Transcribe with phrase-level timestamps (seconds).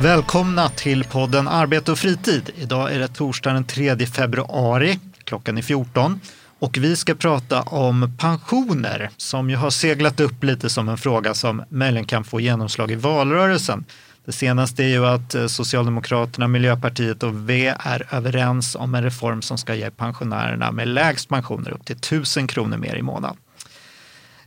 [0.00, 2.50] Välkomna till podden Arbete och fritid.
[2.56, 4.98] Idag är det torsdag den 3 februari.
[5.24, 6.20] Klockan är 14
[6.58, 11.34] och vi ska prata om pensioner som ju har seglat upp lite som en fråga
[11.34, 13.84] som möjligen kan få genomslag i valrörelsen.
[14.24, 19.42] Det senaste är ju att eh, Socialdemokraterna, Miljöpartiet och V är överens om en reform
[19.42, 23.36] som ska ge pensionärerna med lägst pensioner upp till 1000 kronor mer i månaden.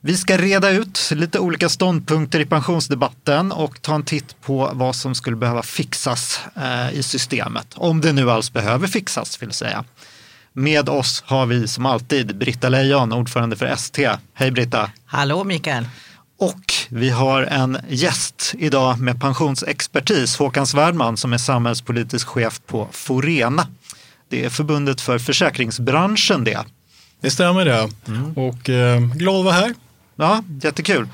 [0.04, 4.96] Vi ska reda ut lite olika ståndpunkter i pensionsdebatten och ta en titt på vad
[4.96, 7.68] som skulle behöva fixas eh, i systemet.
[7.76, 9.84] Om det nu alls behöver fixas, vill säga.
[10.54, 14.10] Med oss har vi som alltid Britta Lejon, ordförande för ST.
[14.34, 14.92] Hej Britta!
[15.06, 15.86] Hallå Mikael!
[16.40, 22.88] Och vi har en gäst idag med pensionsexpertis, Håkan Svärdman som är samhällspolitisk chef på
[22.92, 23.68] Forena.
[24.30, 26.66] Det är förbundet för försäkringsbranschen det.
[27.22, 27.90] Det stämmer det.
[28.08, 28.34] Mm.
[28.34, 29.74] Och eh, glad att vara här.
[30.16, 31.08] Ja, jättekul.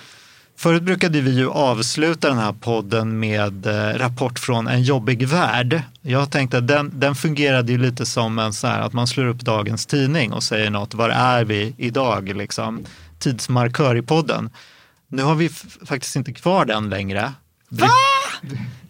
[0.60, 5.82] Förut brukade vi ju avsluta den här podden med eh, rapport från en jobbig värld.
[6.02, 9.26] Jag tänkte att den, den fungerade ju lite som en så här, att man slår
[9.26, 12.86] upp dagens tidning och säger något, var är vi idag, liksom,
[13.20, 14.50] tidsmarkör i podden.
[15.08, 15.50] Nu har vi
[15.86, 17.34] faktiskt inte kvar den längre.
[17.70, 17.90] Va?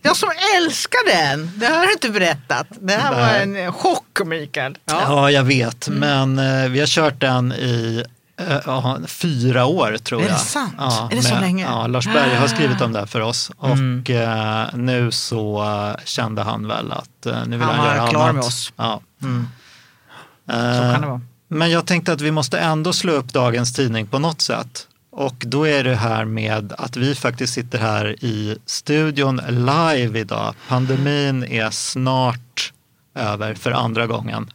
[0.01, 1.51] Jag som älskar den!
[1.55, 2.67] Det har du inte berättat.
[2.79, 4.77] Det här var en chock Mikael.
[4.85, 5.99] Ja, ja jag vet, mm.
[5.99, 8.03] men eh, vi har kört den i
[8.41, 10.29] uh, fyra år tror jag.
[10.29, 10.73] Är det sant?
[10.77, 11.65] Ja, är det så med, länge?
[11.65, 14.01] Ja, Lars Berg har skrivit om det för oss mm.
[14.01, 17.97] och uh, nu så uh, kände han väl att nu vill han, han göra annat.
[17.97, 18.73] Han var klar med oss.
[18.75, 19.01] Ja.
[19.21, 19.47] Mm.
[20.47, 21.21] så kan det vara.
[21.47, 24.87] Men jag tänkte att vi måste ändå slå upp dagens tidning på något sätt.
[25.11, 30.53] Och då är det här med att vi faktiskt sitter här i studion live idag.
[30.67, 32.73] Pandemin är snart
[33.15, 34.49] över för andra gången.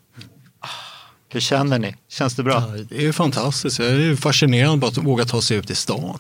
[1.33, 1.97] Hur känner ni?
[2.09, 2.55] Känns det bra?
[2.77, 3.79] Ja, det är fantastiskt.
[3.79, 6.19] Jag är fascinerad att våga ta sig ut i stan.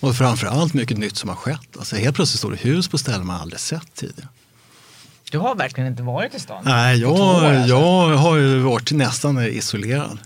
[0.00, 1.76] Och framför allt mycket nytt som har skett.
[1.78, 4.28] Alltså helt plötsligt står det hus på ställen man aldrig sett tidigare.
[5.30, 6.62] Du har verkligen inte varit i stan?
[6.64, 7.68] Nej, jag, år, alltså.
[7.68, 10.18] jag har ju varit nästan isolerad.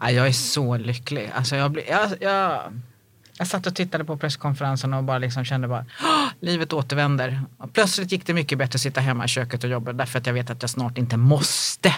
[0.00, 1.30] jag är så lycklig.
[1.34, 2.60] Alltså jag, blir, jag, jag,
[3.38, 5.86] jag satt och tittade på presskonferensen och bara liksom kände bara
[6.40, 7.42] livet återvänder.
[7.58, 10.26] Och plötsligt gick det mycket bättre att sitta hemma i köket och jobba därför att
[10.26, 11.94] jag vet att jag snart inte måste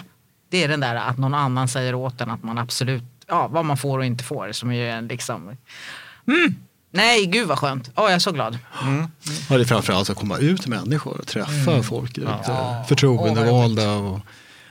[0.55, 3.65] det är den där att någon annan säger åt en att man absolut, ja vad
[3.65, 5.57] man får och inte får som är liksom,
[6.27, 6.55] mm,
[6.91, 8.57] nej gud vad skönt, oh, jag är så glad.
[8.81, 9.07] Mm.
[9.49, 11.83] Ja, det är framförallt att komma ut till människor och träffa mm.
[11.83, 12.85] folk ja.
[12.87, 14.19] förtroendevalda och,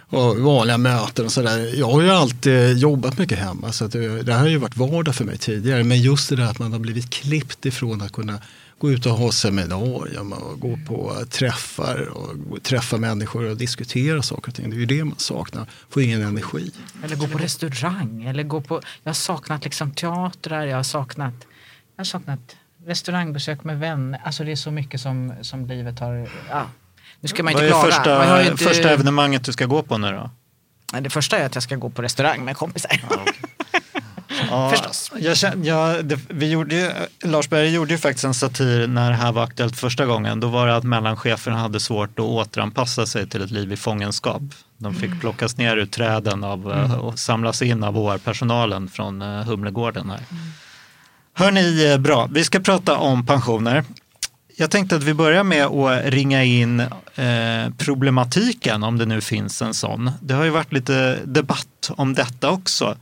[0.08, 1.78] och vanliga möten och sådär.
[1.78, 5.14] Jag har ju alltid jobbat mycket hemma så det, det här har ju varit vardag
[5.14, 5.84] för mig tidigare.
[5.84, 8.38] Men just det där att man har blivit klippt ifrån att kunna
[8.84, 14.48] gå ut och ha seminarium och gå på träffar och träffa människor och diskutera saker
[14.48, 14.70] och ting.
[14.70, 16.70] Det är ju det man saknar, få ingen energi.
[17.04, 21.34] Eller gå på restaurang, eller gå på, jag har saknat liksom teatrar, jag har saknat,
[21.96, 22.56] jag har saknat
[22.86, 24.20] restaurangbesök med vänner.
[24.24, 26.66] Alltså det är så mycket som, som livet har, ja.
[27.20, 27.70] Nu ska man inte.
[27.70, 28.64] Vad är första, inte...
[28.64, 30.30] första evenemanget du ska gå på nu då?
[31.00, 33.00] Det första är att jag ska gå på restaurang med kompisar.
[33.10, 33.34] Ja, okay.
[34.54, 35.12] Ja, Förstås.
[35.18, 36.92] Jag känner, ja, det, vi gjorde,
[37.22, 40.40] Lars Berg gjorde ju faktiskt en satir när det här var aktuellt första gången.
[40.40, 44.42] Då var det att mellancheferna hade svårt att återanpassa sig till ett liv i fångenskap.
[44.78, 45.20] De fick mm.
[45.20, 47.00] plockas ner ur träden av, mm.
[47.00, 50.10] och samlas in av HR-personalen från eh, Humlegården.
[50.10, 50.20] Här.
[50.30, 50.42] Mm.
[51.34, 52.28] Hörni, eh, bra.
[52.32, 53.84] Vi ska prata om pensioner.
[54.56, 59.62] Jag tänkte att vi börjar med att ringa in eh, problematiken, om det nu finns
[59.62, 60.10] en sån.
[60.20, 62.96] Det har ju varit lite debatt om detta också.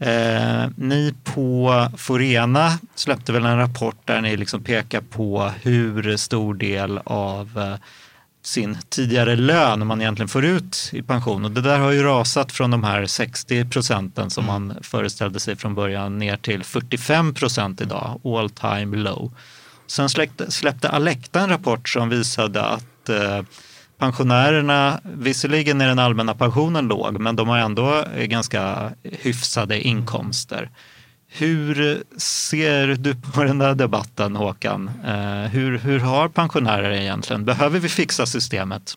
[0.00, 6.54] Eh, ni på Forena släppte väl en rapport där ni liksom pekar på hur stor
[6.54, 7.74] del av eh,
[8.42, 11.44] sin tidigare lön man egentligen får ut i pension.
[11.44, 14.66] Och det där har ju rasat från de här 60 procenten som mm.
[14.66, 19.32] man föreställde sig från början ner till 45 procent idag, all time low.
[19.86, 23.42] Sen släppte, släppte Alecta en rapport som visade att eh,
[24.00, 30.70] pensionärerna, visserligen är den allmänna pensionen låg, men de har ändå eh, ganska hyfsade inkomster.
[31.28, 34.90] Hur ser du på den där debatten Håkan?
[35.06, 37.44] Eh, hur, hur har pensionärer egentligen?
[37.44, 38.94] Behöver vi fixa systemet?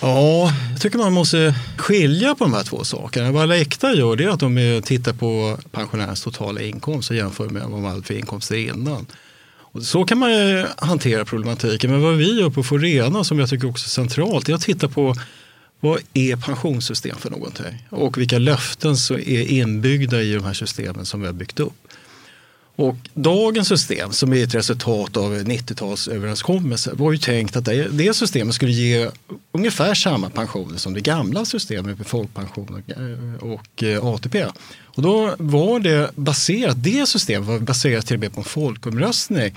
[0.00, 3.32] Ja, jag tycker man måste skilja på de här två sakerna.
[3.32, 7.62] Vad Alecta gör det är att de tittar på pensionärens totala inkomst och jämför med
[7.62, 9.06] vad man hade för inkomster innan.
[9.74, 10.30] Och så kan man
[10.76, 11.90] hantera problematiken.
[11.90, 14.88] Men vad vi gör på Forena som jag tycker också är centralt är att titta
[14.88, 15.14] på
[15.80, 17.86] vad är pensionssystem för någonting?
[17.90, 21.83] Och vilka löften som är inbyggda i de här systemen som vi har byggt upp.
[22.76, 28.14] Och dagens system som är ett resultat av 90-talsöverenskommelser var ju tänkt att det, det
[28.14, 29.10] systemet skulle ge
[29.52, 34.46] ungefär samma pensioner som det gamla systemet med folkpension och, eh, och eh, ATP.
[34.84, 39.54] Och då var det baserat, det systemet var baserat till och med på en folkomröstning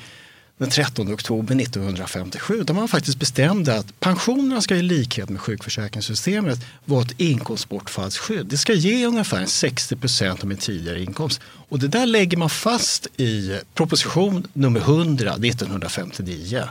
[0.58, 6.60] den 13 oktober 1957 där man faktiskt bestämde att pensionerna ska i likhet med sjukförsäkringssystemet
[6.86, 8.46] vara ett inkomstbortfallsskydd.
[8.46, 11.42] Det ska ge ungefär 60 procent av min tidigare inkomst.
[11.70, 16.64] Och det där lägger man fast i proposition nummer 100 1959.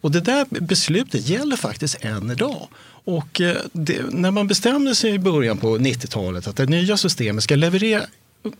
[0.00, 2.68] Och det där beslutet gäller faktiskt än idag.
[3.04, 7.44] Och eh, det, när man bestämde sig i början på 90-talet att det nya systemet
[7.44, 8.02] ska leverera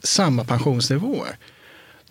[0.02, 1.36] samma pensionsnivåer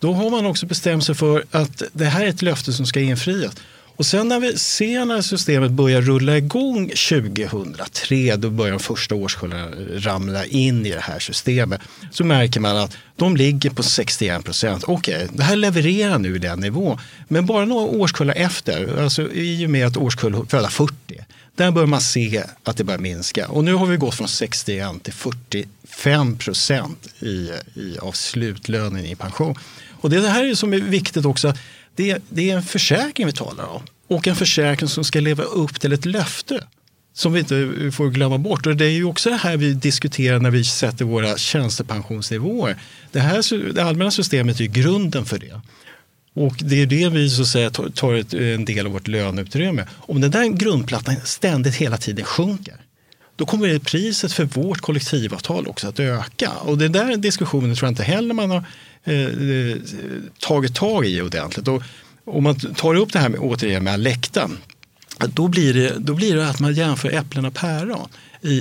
[0.04, 3.00] då har man också bestämt sig för att det här är ett löfte som ska
[3.00, 3.54] infrias.
[3.96, 9.16] Och sen när vi ser när systemet börjar rulla igång 2003, då börjar de första
[9.16, 14.46] årskullarna ramla in i det här systemet, så märker man att de ligger på 61
[14.46, 14.84] procent.
[14.88, 16.98] Okej, okay, det här levererar nu i den nivån.
[17.28, 20.94] Men bara några årskullar efter, alltså i och med att årskull födda 40,
[21.56, 23.48] där börjar man se att det börjar minska.
[23.48, 29.16] Och nu har vi gått från 61 till 45 procent i, i, av slutlönen i
[29.16, 29.56] pension.
[30.02, 31.54] Och det här som är viktigt också.
[31.96, 35.80] Det, det är en försäkring vi talar om och en försäkring som ska leva upp
[35.80, 36.64] till ett löfte
[37.14, 38.68] som vi inte får glömma bort.
[38.68, 42.78] Och det är ju också det här vi diskuterar när vi sätter våra tjänstepensionsnivåer.
[43.12, 45.62] Det, här, det allmänna systemet är grunden för det.
[46.34, 49.88] Och det är det vi så att säga tar ett, en del av vårt löneutrymme.
[49.92, 52.76] Om den där grundplattan ständigt hela tiden sjunker
[53.36, 56.52] då kommer priset för vårt kollektivavtal också att öka.
[56.52, 58.64] Och den där diskussionen tror jag inte heller man har
[59.04, 59.78] eh, eh
[60.40, 61.68] tagit tag i ordentligt.
[61.68, 61.84] Och
[62.26, 64.50] om man tar upp det här med, återigen med Alecta,
[65.28, 68.10] då blir, det, då blir det att man jämför äpplen och päron
[68.42, 68.54] i,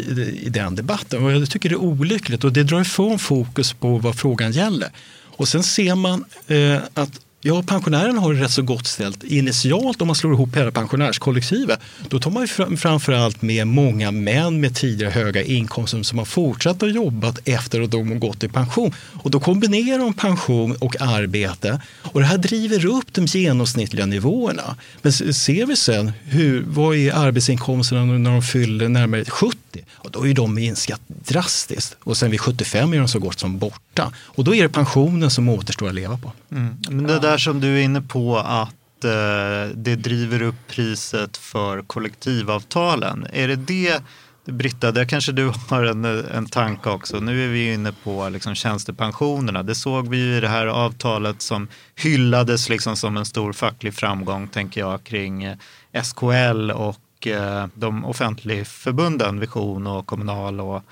[0.42, 1.24] i den debatten.
[1.24, 4.90] Och jag tycker det är olyckligt och det drar ifrån fokus på vad frågan gäller.
[5.36, 10.00] Och sen ser man eh, att Ja, pensionärerna har det rätt så gott ställt initialt
[10.00, 11.80] om man slår ihop hela pensionärskollektivet.
[12.08, 16.82] Då tar man ju framförallt med många män med tidigare höga inkomster som har fortsatt
[16.82, 18.94] att jobba efter att de har gått i pension.
[19.22, 24.76] Och då kombinerar de pension och arbete och det här driver upp de genomsnittliga nivåerna.
[25.02, 29.61] Men ser vi sen hur, vad är arbetsinkomsterna när de fyller närmare 70?
[29.92, 33.58] Och då är de minskat drastiskt och sen vid 75 är de så gott som
[33.58, 34.12] borta.
[34.18, 36.32] Och då är det pensionen som återstår att leva på.
[36.50, 36.76] Mm.
[36.90, 41.82] Men det där som du är inne på att eh, det driver upp priset för
[41.82, 43.26] kollektivavtalen.
[43.32, 44.02] Är det det
[44.44, 47.20] Britta, där kanske du har en, en tanke också.
[47.20, 49.62] Nu är vi inne på liksom tjänstepensionerna.
[49.62, 54.48] Det såg vi i det här avtalet som hyllades liksom som en stor facklig framgång,
[54.48, 55.56] tänker jag, kring eh,
[56.02, 56.96] SKL och
[57.26, 60.82] eh, de offentliga förbunden, Vision och Kommunal och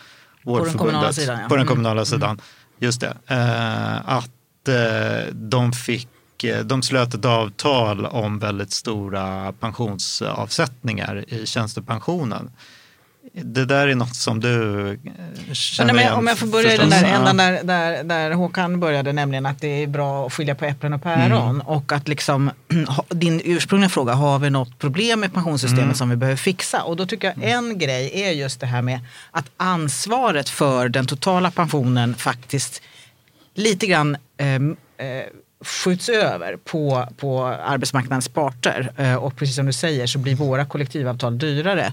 [0.42, 0.72] Vårdförbundet.
[0.72, 1.40] På den kommunala sidan.
[1.40, 1.48] Ja.
[1.48, 2.06] På den kommunala mm.
[2.06, 2.40] sidan.
[2.78, 3.16] Just det.
[4.04, 4.30] att
[5.32, 6.08] de fick
[6.64, 12.50] de slöt ett avtal om väldigt stora pensionsavsättningar i tjänstepensionen.
[13.32, 16.12] Det där är något som du eh, känner igen?
[16.12, 19.60] Om jag får börja i den där ändan där, där, där Håkan började, nämligen att
[19.60, 21.50] det är bra att skilja på äpplen och päron.
[21.50, 21.66] Mm.
[21.66, 22.50] Och att liksom,
[23.08, 25.94] din ursprungliga fråga, har vi något problem med pensionssystemet mm.
[25.94, 26.82] som vi behöver fixa?
[26.82, 29.00] Och då tycker jag en grej är just det här med
[29.30, 32.82] att ansvaret för den totala pensionen faktiskt
[33.54, 35.24] lite grann eh, eh,
[35.64, 38.92] skjuts över på, på arbetsmarknadens parter.
[38.96, 41.92] Eh, och precis som du säger så blir våra kollektivavtal dyrare.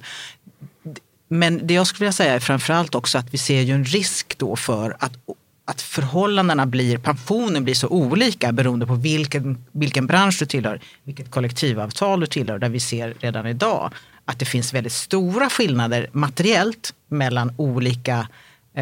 [1.28, 4.38] Men det jag skulle vilja säga är framförallt också att vi ser ju en risk
[4.38, 5.14] då för att
[5.70, 11.32] att förhållandena blir, pensionen blir så olika beroende på vilken, vilken bransch du tillhör, vilket
[11.32, 13.94] kollektivavtal du tillhör, där vi ser redan idag
[14.26, 18.28] att det finns väldigt stora skillnader materiellt mellan olika Eh,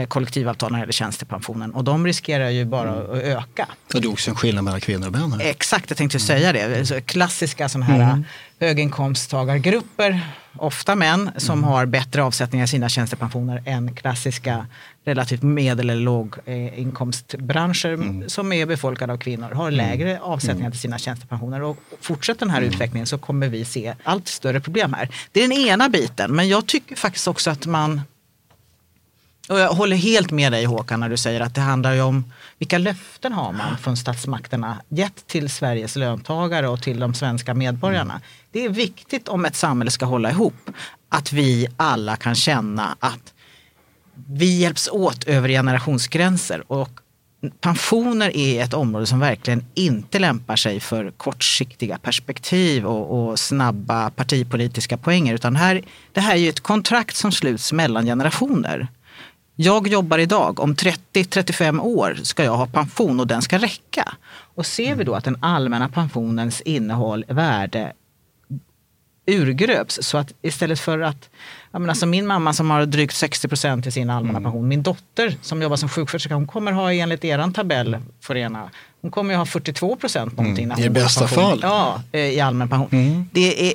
[0.08, 3.12] kollektivavtal när det gäller tjänstepensionen och de riskerar ju bara mm.
[3.12, 3.68] att öka.
[3.94, 5.32] Och det är också en skillnad mellan kvinnor och män.
[5.32, 5.40] Här.
[5.50, 6.86] Exakt, jag tänkte säga det.
[6.86, 8.26] Så klassiska sådana här mm.
[8.60, 10.22] höginkomsttagargrupper,
[10.58, 11.70] ofta män, som mm.
[11.70, 14.68] har bättre avsättningar i sina tjänstepensioner än klassiska
[15.06, 18.30] relativt medel eller låginkomstbranscher mm.
[18.30, 19.78] som är befolkade av kvinnor har mm.
[19.78, 20.72] lägre avsättningar mm.
[20.72, 21.62] till sina tjänstepensioner.
[21.62, 25.10] Och fortsätter den här utvecklingen så kommer vi se allt större problem här.
[25.32, 28.02] Det är den ena biten, men jag tycker faktiskt också att man
[29.50, 32.32] och jag håller helt med dig Håkan när du säger att det handlar ju om
[32.58, 38.14] vilka löften har man från statsmakterna gett till Sveriges löntagare och till de svenska medborgarna.
[38.14, 38.24] Mm.
[38.52, 40.70] Det är viktigt om ett samhälle ska hålla ihop
[41.10, 43.34] att vi alla kan känna att
[44.28, 46.90] vi hjälps åt över generationsgränser och
[47.62, 54.10] pensioner är ett område som verkligen inte lämpar sig för kortsiktiga perspektiv och, och snabba
[54.10, 55.34] partipolitiska poänger.
[55.34, 58.88] Utan här, det här är ju ett kontrakt som sluts mellan generationer.
[59.56, 64.14] Jag jobbar idag, om 30-35 år ska jag ha pension och den ska räcka.
[64.28, 67.94] Och ser vi då att den allmänna pensionens innehåll, värde
[69.28, 71.30] urgröps så att istället för att
[71.72, 74.44] jag menar, alltså min mamma som har drygt 60 procent i sin allmänna mm.
[74.44, 74.68] pension.
[74.68, 78.70] Min dotter som jobbar som sjuksköterska, hon kommer ha enligt er tabell Forena,
[79.02, 80.66] hon kommer ju ha 42 procent någonting.
[80.66, 80.80] Mm.
[80.80, 81.60] I bästa fall.
[81.62, 82.90] Ja, eh, i allmän pension.
[82.92, 83.30] Mm.
[83.32, 83.74] Det är,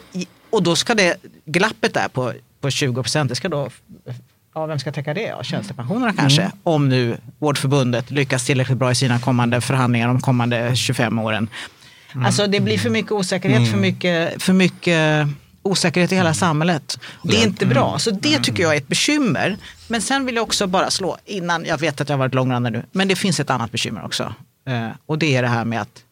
[0.50, 3.68] och då ska det, glappet där på, på 20 procent, det ska då
[4.54, 5.22] Ja, vem ska täcka det?
[5.22, 6.42] Ja, tjänstepensionerna kanske.
[6.42, 6.52] Mm.
[6.62, 11.48] Om nu Vårdförbundet lyckas tillräckligt bra i sina kommande förhandlingar de kommande 25 åren.
[12.12, 12.26] Mm.
[12.26, 13.70] Alltså det blir för mycket osäkerhet, mm.
[13.70, 15.28] för, mycket, för mycket
[15.62, 16.98] osäkerhet i hela samhället.
[17.22, 19.56] Det är inte bra, så det tycker jag är ett bekymmer.
[19.88, 22.72] Men sen vill jag också bara slå, innan, jag vet att jag har varit långrandig
[22.72, 24.34] nu, men det finns ett annat bekymmer också.
[24.68, 26.04] Eh, och det är det här med att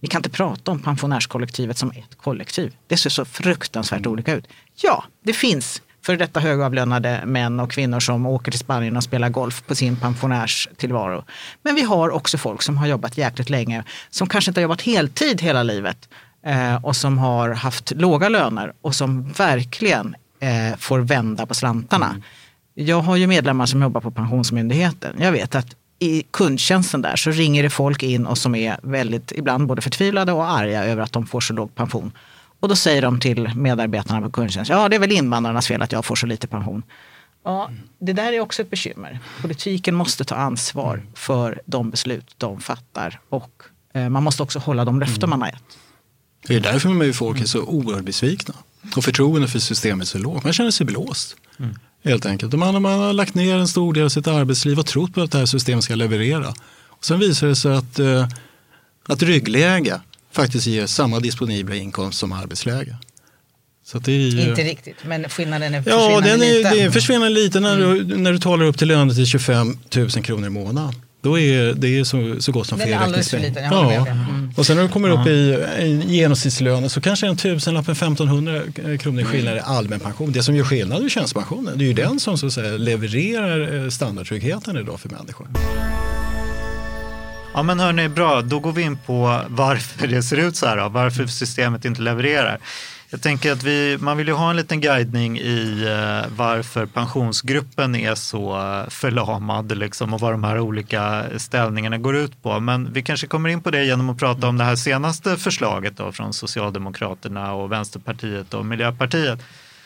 [0.00, 2.74] vi kan inte prata om pensionärskollektivet som ett kollektiv.
[2.86, 4.46] Det ser så fruktansvärt olika ut.
[4.82, 9.28] Ja, det finns för detta högavlönade män och kvinnor som åker till Spanien och spelar
[9.28, 11.24] golf på sin pensionärstillvaro.
[11.62, 14.82] Men vi har också folk som har jobbat jäkligt länge, som kanske inte har jobbat
[14.82, 16.08] heltid hela livet
[16.46, 22.08] eh, och som har haft låga löner och som verkligen eh, får vända på slantarna.
[22.08, 22.22] Mm.
[22.74, 25.16] Jag har ju medlemmar som jobbar på Pensionsmyndigheten.
[25.18, 29.32] Jag vet att i kundtjänsten där så ringer det folk in och som är väldigt,
[29.32, 32.12] ibland både förtvivlade och arga över att de får så låg pension.
[32.64, 35.92] Och då säger de till medarbetarna på kundtjänst, ja det är väl invandrarnas fel att
[35.92, 36.82] jag får så lite pension.
[37.44, 39.18] Ja, det där är också ett bekymmer.
[39.42, 43.62] Politiken måste ta ansvar för de beslut de fattar och
[43.94, 45.78] eh, man måste också hålla de löften man har gett.
[46.46, 48.54] Det är därför folk är så oerhört besvikna.
[48.96, 50.44] Och förtroendet för systemet är så lågt.
[50.44, 51.36] Man känner sig blåst.
[51.58, 51.74] Mm.
[52.04, 52.52] Helt enkelt.
[52.52, 55.30] Man, man har lagt ner en stor del av sitt arbetsliv och trott på att
[55.30, 56.54] det här systemet ska leverera.
[56.86, 58.28] Och sen visar det sig att, eh,
[59.06, 60.00] att ryggläge
[60.34, 62.96] faktiskt ger samma disponibla inkomst som arbetsläge.
[63.94, 66.78] Är, Inte riktigt, men skillnaden är ja, den är, liten.
[66.78, 68.08] Är försvinnande lite när, mm.
[68.08, 70.94] du, när du talar upp till löner till 25 000 kronor i månaden.
[71.24, 73.72] Då är det är så, så gott som felräkningspengar.
[73.72, 74.06] Ja.
[74.06, 74.52] Mm.
[74.56, 75.30] Och sen när du kommer upp i,
[75.80, 78.60] i genomsnittslönen så kanske en tusenlapp, en 1500
[78.98, 80.32] kronor i skillnad i allmän pension.
[80.32, 81.78] Det som gör skillnad är tjänstepensionen.
[81.78, 85.48] Det är ju den som så att säga, levererar eh, standardtryggheten idag för människor.
[87.56, 88.42] Ja men hörni, bra.
[88.42, 90.76] Då går vi in på varför det ser ut så här.
[90.76, 90.88] Då.
[90.88, 92.58] Varför systemet inte levererar.
[93.10, 97.94] Jag tänker att vi, man vill ju ha en liten guidning i eh, varför pensionsgruppen
[97.94, 102.60] är så eh, förlamad liksom, och vad de här olika ställningarna går ut på.
[102.60, 105.96] Men vi kanske kommer in på det genom att prata om det här senaste förslaget
[105.96, 109.40] då, från Socialdemokraterna och Vänsterpartiet och Miljöpartiet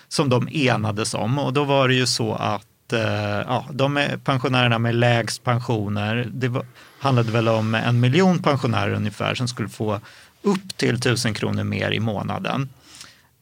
[0.09, 1.39] som de enades om.
[1.39, 6.29] Och då var det ju så att Eh, ja, de är pensionärerna med lägst pensioner,
[6.33, 6.67] det var,
[6.99, 10.01] handlade väl om en miljon pensionärer ungefär som skulle få
[10.43, 12.69] upp till 1000 kronor mer i månaden.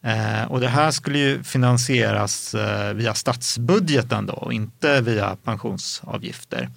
[0.03, 6.69] Eh, och det här skulle ju finansieras eh, via statsbudgeten då och inte via pensionsavgifter.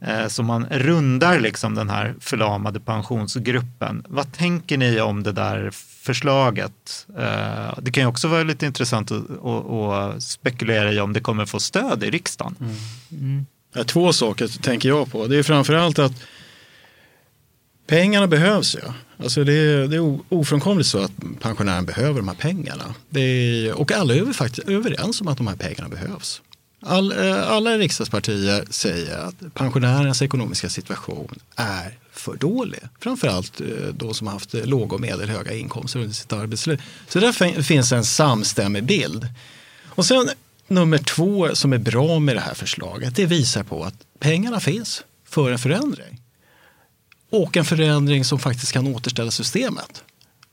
[0.00, 4.04] Eh, så man rundar liksom den här förlamade pensionsgruppen.
[4.08, 5.70] Vad tänker ni om det där
[6.04, 7.06] förslaget?
[7.18, 11.20] Eh, det kan ju också vara lite intressant att, att, att spekulera i om det
[11.20, 12.56] kommer få stöd i riksdagen.
[12.60, 12.74] Mm.
[13.10, 13.46] Mm.
[13.74, 15.26] Ja, två saker tänker jag på.
[15.26, 16.12] Det är framförallt att
[17.86, 18.80] pengarna behövs ju.
[18.82, 18.94] Ja.
[19.16, 22.94] Alltså det, är, det är ofrånkomligt så att pensionären behöver de här pengarna.
[23.14, 26.42] Är, och alla är faktiskt överens om att de här pengarna behövs.
[26.86, 32.80] All, eh, alla riksdagspartier säger att pensionärernas ekonomiska situation är för dålig.
[33.00, 36.82] Framförallt eh, de som har haft låga och medelhöga inkomster under sitt arbetsliv.
[37.08, 39.28] Så där finns en samstämmig bild.
[39.84, 40.30] Och sen
[40.68, 45.04] nummer två som är bra med det här förslaget, det visar på att pengarna finns
[45.28, 46.20] för en förändring.
[47.30, 50.03] Och en förändring som faktiskt kan återställa systemet.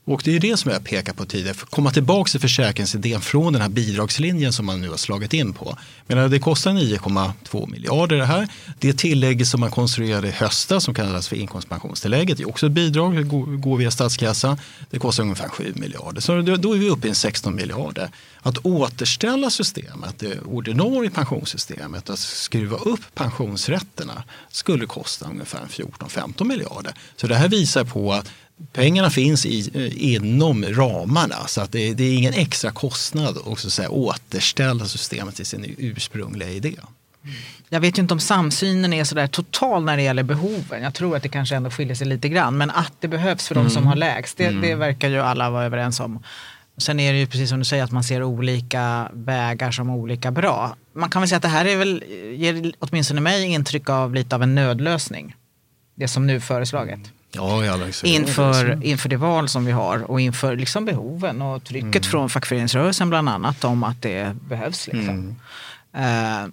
[0.04, 3.20] Och det är det som jag pekar på tidigare, för att komma tillbaka till försäkringsidén
[3.20, 5.78] från den här bidragslinjen som man nu har slagit in på.
[6.06, 8.48] Men det kostar 9,2 miljarder det här.
[8.78, 13.16] Det tillägget som man konstruerade i höstas som kallas för inkomstpensionstillägget är också ett bidrag,
[13.16, 13.22] det
[13.56, 14.58] går via statskassan.
[14.90, 18.10] Det kostar ungefär 7 miljarder, så då är vi uppe i 16 miljarder.
[18.40, 26.94] Att återställa systemet, det ordinarie pensionssystemet, att skruva upp pensionsrätterna skulle kosta ungefär 14-15 miljarder.
[27.16, 28.30] Så det här visar på att
[28.72, 33.58] pengarna finns i, eh, inom ramarna så att det, det är ingen extra kostnad att
[33.58, 36.74] så säga, återställa systemet till sin ursprungliga idé.
[37.68, 40.82] Jag vet ju inte om samsynen är sådär total när det gäller behoven.
[40.82, 42.56] Jag tror att det kanske ändå skiljer sig lite grann.
[42.56, 43.66] Men att det behövs för mm.
[43.66, 44.60] de som har lägst, det, mm.
[44.60, 46.22] det, verkar ju alla vara överens om.
[46.76, 50.30] Sen är det ju precis som du säger att man ser olika vägar som olika
[50.30, 50.76] bra.
[50.94, 52.04] Man kan väl säga att det här är väl,
[52.36, 55.34] ger åtminstone mig intryck av lite av en nödlösning.
[55.94, 57.00] det som nu föreslaget.
[57.34, 57.80] Ja, grad.
[58.04, 63.08] Inför, inför det val som vi har och inför liksom behoven och trycket från fackföreningsrörelsen
[63.10, 64.86] bland annat om att det behövs.
[64.86, 65.40] Liksom.
[65.96, 66.46] Eh,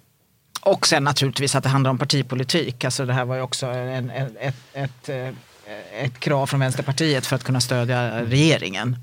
[0.60, 2.84] och sen naturligtvis att det handlar om partipolitik.
[2.84, 5.28] Alltså det här var ju också en, en, ett, ett, eh,
[6.04, 8.96] ett krav från Vänsterpartiet för att kunna stödja regeringen.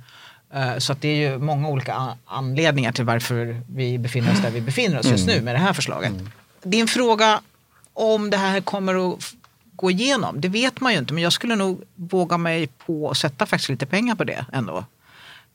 [0.54, 4.52] Eh, Så att det är ju många olika anledningar till varför vi befinner oss där
[4.52, 6.14] vi befinner oss just nu med det här förslaget.
[6.64, 7.42] Din fråga
[7.94, 9.20] om det här kommer att
[9.78, 11.14] gå igenom, det vet man ju inte.
[11.14, 14.86] Men jag skulle nog våga mig på att sätta faktiskt lite pengar på det ändå.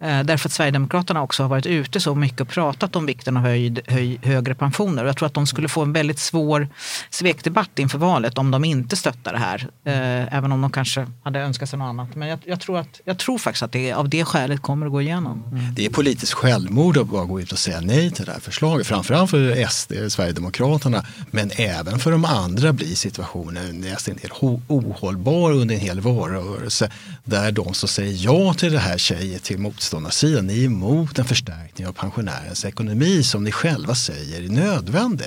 [0.02, 3.42] Eh, därför att Sverigedemokraterna också har varit ute så mycket och pratat om vikten av
[3.42, 5.04] höjd, höj, högre pensioner.
[5.04, 6.68] Jag tror att de skulle få en väldigt svår
[7.10, 9.68] svekdebatt inför valet om de inte stöttar det här.
[9.84, 12.14] Eh, även om de kanske hade önskat sig något annat.
[12.14, 14.92] Men jag, jag, tror, att, jag tror faktiskt att det av det skälet kommer att
[14.92, 15.44] gå igenom.
[15.52, 15.74] Mm.
[15.74, 18.86] Det är politiskt självmord att bara gå ut och säga nej till det här förslaget.
[18.86, 25.74] Framförallt för SD, Sverigedemokraterna, men även för de andra blir situationen nästan helt ohållbar under
[25.74, 26.90] en hel valrörelse.
[27.24, 29.58] Där de som säger ja till det här säger till
[29.92, 35.26] motståndarsidan, ni är emot en förstärkning av pensionärens ekonomi som ni själva säger är nödvändig.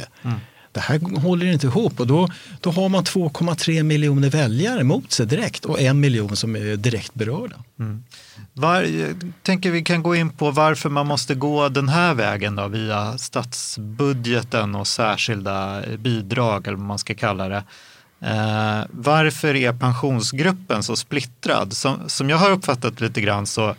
[0.71, 2.27] Det här håller inte ihop och då,
[2.61, 7.13] då har man 2,3 miljoner väljare mot sig direkt och en miljon som är direkt
[7.13, 7.55] berörda.
[8.53, 12.55] Var, jag tänker vi kan gå in på varför man måste gå den här vägen
[12.55, 17.63] då, via statsbudgeten och särskilda bidrag eller vad man ska kalla det.
[18.21, 21.73] Eh, varför är pensionsgruppen så splittrad?
[21.73, 23.75] Som, som jag har uppfattat lite grann så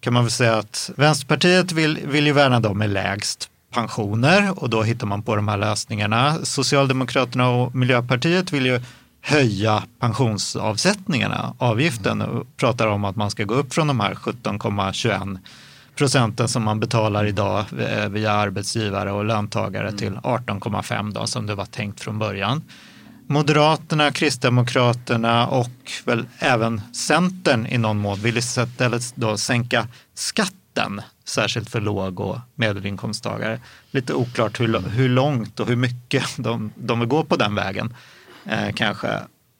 [0.00, 4.70] kan man väl säga att Vänsterpartiet vill, vill ju värna dem med lägst pensioner och
[4.70, 6.38] då hittar man på de här lösningarna.
[6.42, 8.80] Socialdemokraterna och Miljöpartiet vill ju
[9.20, 15.38] höja pensionsavsättningarna, avgiften och pratar om att man ska gå upp från de här 17,21
[15.94, 21.54] procenten som man betalar idag eh, via arbetsgivare och löntagare till 18,5 då som det
[21.54, 22.62] var tänkt från början.
[23.30, 31.70] Moderaterna, Kristdemokraterna och väl även Centern i någon mån vill istället då sänka skatten, särskilt
[31.70, 33.60] för låg och medelinkomsttagare.
[33.90, 37.94] Lite oklart hur, hur långt och hur mycket de, de vill gå på den vägen
[38.46, 39.08] eh, kanske.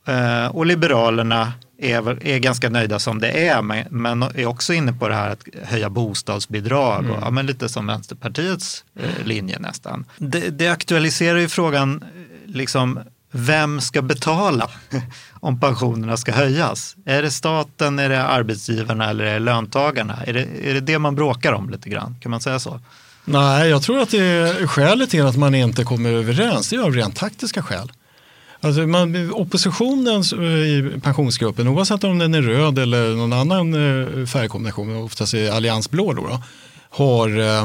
[0.06, 4.92] Eh, och Liberalerna är, är ganska nöjda som det är, men, men är också inne
[4.92, 10.04] på det här att höja bostadsbidrag, och, ja, men lite som Vänsterpartiets eh, linje nästan.
[10.18, 12.08] Det, det aktualiserar ju frågan, eh,
[12.54, 14.70] liksom, vem ska betala
[15.32, 16.96] om pensionerna ska höjas?
[17.04, 20.18] Är det staten, är det arbetsgivarna eller är det löntagarna?
[20.26, 22.16] Är det, är det det man bråkar om lite grann?
[22.20, 22.80] Kan man säga så?
[23.24, 26.68] Nej, jag tror att det är skälet till att man inte kommer överens.
[26.68, 27.92] Det är av rent taktiska skäl.
[28.62, 34.26] Alltså man, oppositionen eh, i pensionsgruppen, oavsett om den är röd eller någon annan eh,
[34.26, 36.42] färgkombination, oftast är alliansblå, då, då,
[36.90, 37.62] har eh,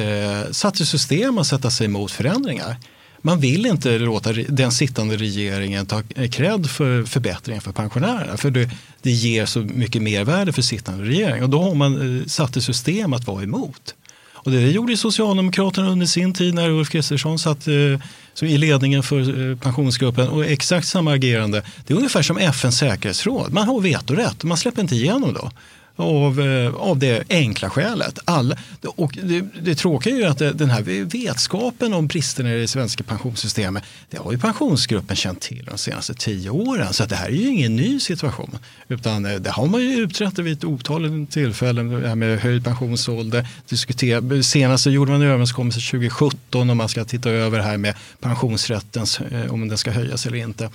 [0.00, 2.76] eh, satt i system att sätta sig emot förändringar.
[3.26, 8.36] Man vill inte låta den sittande regeringen ta cred för förbättringar för pensionärerna.
[8.36, 8.70] För det,
[9.02, 11.42] det ger så mycket mervärde för sittande regering.
[11.42, 13.94] Och då har man eh, satt i system att vara emot.
[14.32, 19.50] Och det gjorde Socialdemokraterna under sin tid när Ulf Kristersson satt eh, i ledningen för
[19.50, 20.28] eh, pensionsgruppen.
[20.28, 21.62] Och exakt samma agerande.
[21.86, 23.52] Det är ungefär som FNs säkerhetsråd.
[23.52, 24.44] Man har vetorätt.
[24.44, 25.50] Man släpper inte igenom då.
[25.96, 28.18] Av, eh, av det enkla skälet.
[28.24, 32.60] All, och det, det tråkiga är ju att det, den här vetskapen om bristerna i
[32.60, 36.92] det svenska pensionssystemet det har ju pensionsgruppen känt till de senaste tio åren.
[36.92, 38.58] Så att det här är ju ingen ny situation.
[38.88, 41.88] Utan eh, det har man ju utrett vid ett otal tillfällen.
[41.88, 43.48] Det här med höjd pensionsålder.
[43.68, 47.76] Diskutera, senast så gjorde man en överenskommelse 2017 om man ska titta över det här
[47.76, 50.70] med pensionsrätten eh, om den ska höjas eller inte.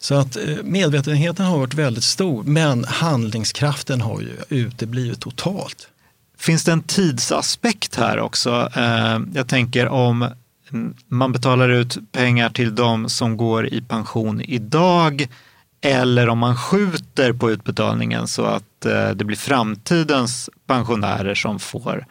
[0.00, 5.88] Så att eh, medvetenheten har varit väldigt stor men handlingskraften har ju uteblivit totalt.
[6.38, 8.68] Finns det en tidsaspekt här också?
[8.76, 10.28] Eh, jag tänker om
[11.08, 15.28] man betalar ut pengar till de som går i pension idag
[15.80, 22.06] eller om man skjuter på utbetalningen så att eh, det blir framtidens pensionärer som får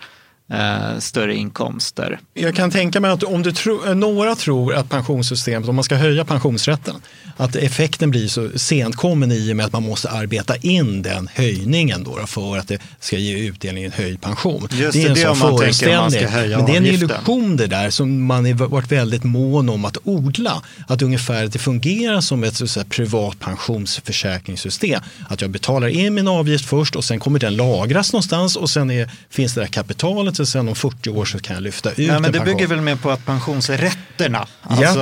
[0.49, 2.19] eh, större inkomster.
[2.33, 5.95] Jag kan tänka mig att om du tro, några tror att pensionssystemet, om man ska
[5.95, 6.95] höja pensionsrätten,
[7.37, 12.03] att effekten blir så sentkommen i och med att man måste arbeta in den höjningen
[12.03, 14.67] då för att det ska ge utdelning i en höjd pension.
[14.71, 16.21] Just är det, en det sån föreställning.
[16.31, 16.85] Men det är en avgiften.
[16.85, 20.61] illusion det där som man har varit väldigt mån om att odla.
[20.87, 25.01] Att ungefär att det fungerar som ett så privat pensionsförsäkringssystem.
[25.27, 28.91] Att jag betalar in min avgift först och sen kommer den lagras någonstans och sen
[28.91, 31.97] är, finns det där kapitalet och sen om 40 år så kan jag lyfta ut
[31.97, 34.99] Nej, men en det bygger väl mer på att pensionsrätterna alltså,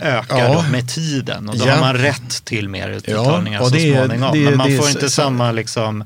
[0.00, 0.64] ökar Ja.
[0.70, 1.72] med tiden och då Ja.
[1.74, 4.32] har man rätt till mer utbetalningar Ja, så är- småningom.
[4.32, 6.04] det men man får inte så- samma liksom,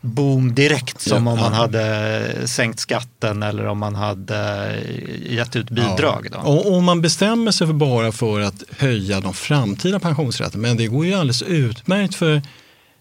[0.00, 1.58] boom direkt som Ja, om man ja.
[1.58, 4.72] hade sänkt skatten eller om man hade
[5.30, 6.28] gett ut bidrag.
[6.32, 6.38] Då.
[6.38, 10.86] Och om man bestämmer sig för bara för att höja de framtida pensionsrätterna, men det
[10.86, 12.42] går ju alldeles utmärkt för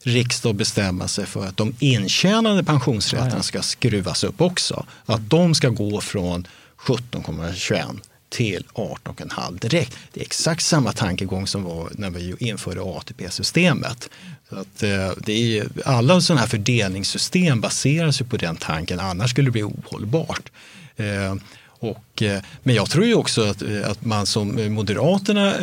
[0.05, 4.85] riksdag bestämma sig för att de intjänade pensionsrätterna ska skruvas upp också.
[5.05, 9.97] Att de ska gå från 17,21 till 18,5 direkt.
[10.13, 14.09] Det är exakt samma tankegång som var när vi införde ATP-systemet.
[14.49, 19.29] Så att, eh, det är, alla sådana här fördelningssystem baseras ju på den tanken, annars
[19.31, 20.51] skulle det bli ohållbart.
[20.95, 25.53] Eh, och, eh, men jag tror ju också att, att man som Moderaterna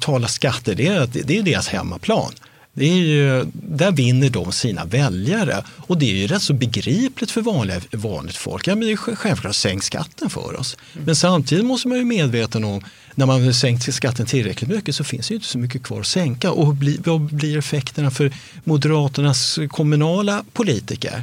[0.00, 2.32] talar skatter, det är, det är deras hemmaplan.
[2.74, 7.30] Det är ju, där vinner de sina väljare och det är ju rätt så begripligt
[7.30, 8.66] för vanliga, vanligt folk.
[8.68, 10.76] Ja, men det är sj- självklart sänkt skatten för oss.
[10.92, 15.04] Men samtidigt måste man ju medveten om när man har sänkt skatten tillräckligt mycket så
[15.04, 16.50] finns det ju inte så mycket kvar att sänka.
[16.50, 18.32] Och vad blir effekterna för
[18.64, 21.22] Moderaternas kommunala politiker?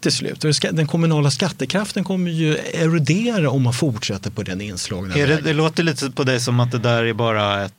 [0.00, 0.44] till slut.
[0.72, 5.44] Den kommunala skattekraften kommer ju erodera om man fortsätter på den inslagna det, vägen.
[5.44, 7.72] det låter lite på dig som att det där är bara ett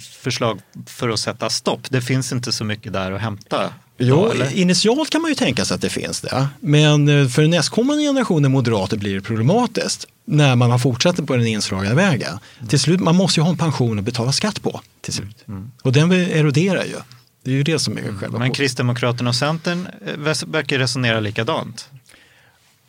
[0.00, 1.80] förslag för att sätta stopp.
[1.90, 3.72] Det finns inte så mycket där att hämta.
[3.98, 6.48] Jo, initialt kan man ju tänka sig att det finns det.
[6.60, 11.46] Men eh, för nästkommande generationer moderater blir det problematiskt när man har fortsatt på den
[11.46, 12.38] inslagna vägen.
[12.68, 15.44] Till slut, man måste ju ha en pension att betala skatt på till slut.
[15.82, 16.96] Och den eroderar ju.
[17.44, 21.88] Det är ju det som är själva Men Kristdemokraterna och Centern eh, verkar resonera likadant.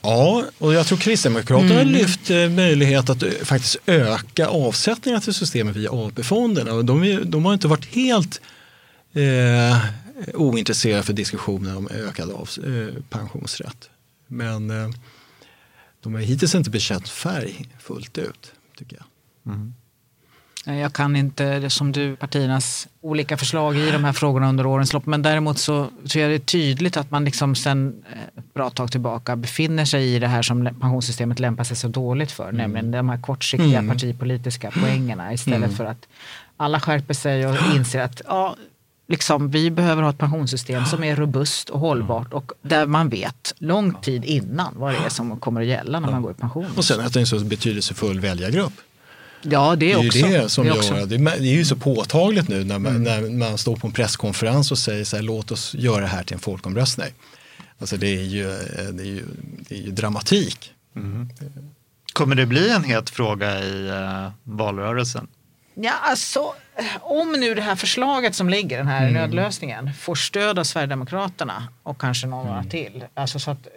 [0.01, 5.33] Ja, och jag tror Kristdemokraterna har lyft eh, möjlighet att eh, faktiskt öka avsättningar till
[5.33, 6.81] systemet via AP-fonderna.
[6.81, 8.41] De, de har inte varit helt
[9.13, 9.77] eh,
[10.33, 13.89] ointresserade för diskussioner om ökad av, eh, pensionsrätt.
[14.27, 14.89] Men eh,
[16.03, 19.05] de har hittills inte bekänt färg fullt ut, tycker jag.
[19.43, 19.71] Nej,
[20.75, 25.05] Jag kan inte, som du, partiernas olika förslag i de här frågorna under årens lopp.
[25.05, 28.91] Men däremot så, så är det tydligt att man liksom sen eh, ett bra tag
[28.91, 32.51] tillbaka befinner sig i det här som pensionssystemet lämpar sig så dåligt för.
[32.51, 36.08] Nämligen de här kortsiktiga partipolitiska poängerna istället för att
[36.58, 38.55] alla skärper sig och inser att ja,
[39.08, 43.53] liksom, vi behöver ha ett pensionssystem som är robust och hållbart och där man vet
[43.58, 46.65] lång tid innan vad det är som kommer att gälla när man går i pension.
[46.77, 48.73] Och sen att det är en så betydelsefull väljargrupp.
[49.41, 50.19] Ja, det Det är är ju också.
[50.28, 50.93] det som är gör också.
[50.93, 51.17] det.
[51.17, 54.78] Det är ju så påtagligt nu när man, när man står på en presskonferens och
[54.78, 57.08] säger så här, låt oss göra det här till en folkomröstning.
[57.80, 58.43] Alltså det är ju,
[58.93, 59.25] det är ju,
[59.69, 60.73] det är ju dramatik.
[62.13, 65.28] Kommer det bli en het fråga i eh, valrörelsen?
[65.73, 66.54] Ja, alltså,
[67.02, 72.02] om nu det här förslaget som ligger, den här nödlösningen, får stöd av Sverigedemokraterna och
[72.02, 73.04] kanske några till.
[73.13, 73.67] Alltså så att,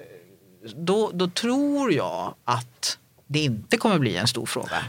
[0.76, 4.84] då, då tror jag att det inte kommer bli en stor fråga.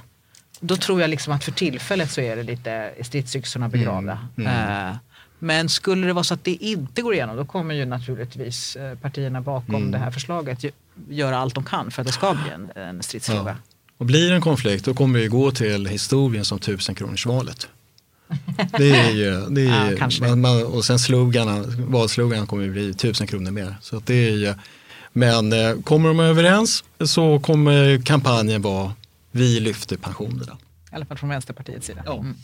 [0.66, 4.20] Då tror jag liksom att för tillfället så är det lite stridsyxorna begravda.
[4.38, 4.96] Eh,
[5.40, 8.98] Men skulle det vara så att det inte går igenom då kommer ju naturligtvis eh,
[8.98, 10.64] partierna bakom det här förslaget
[11.10, 13.50] göra allt de kan för att det ska bli en, en stridsfråga.
[13.50, 13.56] Ja.
[13.98, 17.68] Och blir det en konflikt då kommer vi gå till historien som tusenkronorsvalet.
[18.78, 22.94] Det är ju, det är, Ja, man, man, och sen slogarna, valslogan kommer ju bli
[22.94, 23.76] tusen kronor mer.
[23.82, 24.54] Så det är ju,
[25.14, 28.94] men eh, kommer de överens så kommer kampanjen vara
[29.34, 30.58] vi lyfter pensionerna.
[30.92, 32.04] I alla fall från Vänsterpartiets sida.
[32.08, 32.36] Mm.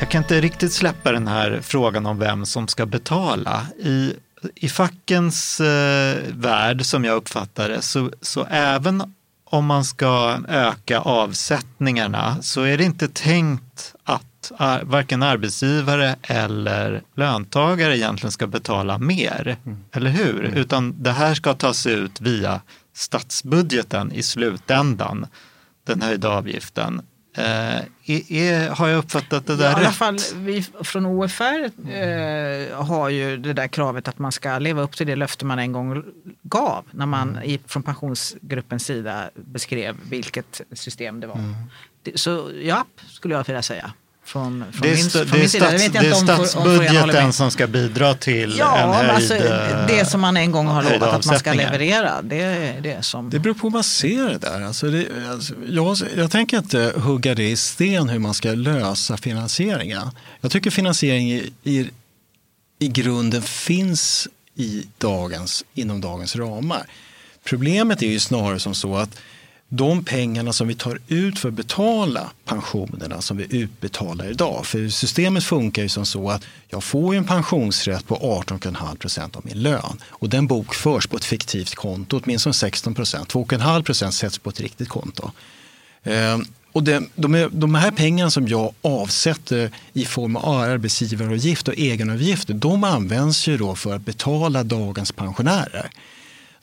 [0.00, 3.66] Jag kan inte riktigt släppa den här frågan om vem som ska betala.
[3.78, 4.12] I,
[4.54, 9.14] i fackens eh, värld, som jag uppfattar det, så, så även
[9.44, 17.02] om man ska öka avsättningarna så är det inte tänkt att ar, varken arbetsgivare eller
[17.16, 19.56] löntagare egentligen ska betala mer.
[19.92, 20.42] Eller hur?
[20.42, 22.60] Utan det här ska tas ut via
[22.98, 25.26] statsbudgeten i slutändan,
[25.84, 27.02] den höjda avgiften.
[27.36, 29.94] Eh, är, är, har jag uppfattat det Ja, där I alla rätt?
[29.94, 34.96] fall vi från OFR eh, har ju det där kravet att man ska leva upp
[34.96, 36.04] till det löfte man en gång
[36.42, 37.42] gav när man Mm.
[37.44, 41.34] i, från pensionsgruppens sida beskrev vilket system det var.
[41.38, 41.54] Mm.
[42.14, 43.92] Så ja, skulle jag vilja säga.
[44.28, 45.70] Från, från Det är, min, från min sida.
[45.70, 49.10] Det stats, jag det är om, statsbudgeten som ska bidra till en Ja, men höjd...
[49.10, 52.22] alltså, eh, det som man en gång har lovat att man ska leverera.
[52.22, 53.30] Det är det som...
[53.30, 54.60] Det beror på hur man ser det där.
[54.60, 59.16] Alltså det, alltså, jag, jag tänker inte hugga det i sten hur man ska lösa
[59.16, 60.10] finansieringen.
[60.40, 61.90] Jag tycker finansiering i, i,
[62.78, 66.86] i grunden finns i dagens, inom dagens ramar.
[67.44, 69.20] Problemet är ju snarare som så att
[69.68, 74.66] de pengarna som vi tar ut för att betala pensionerna som vi utbetalar idag.
[74.66, 79.46] För systemet funkar ju som så att jag får en pensionsrätt på 18,5 procent av
[79.46, 83.32] min lön och den bokförs på ett fiktivt konto, åtminstone 16 procent.
[83.32, 85.30] 2,5 procent sätts på ett riktigt konto.
[86.02, 91.74] Ehm, och det, de, de här pengarna som jag avsätter i form av arbetsgivaravgift och
[91.74, 95.90] egenavgifter, de används ju då för att betala dagens pensionärer.